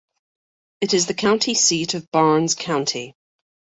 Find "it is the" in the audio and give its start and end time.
0.81-1.13